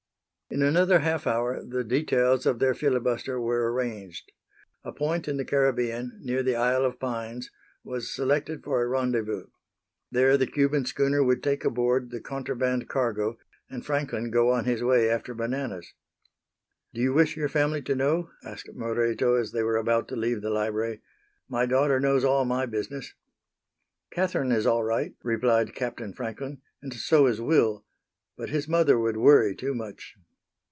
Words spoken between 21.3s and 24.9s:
"My daughter knows all my business." "Catherine is all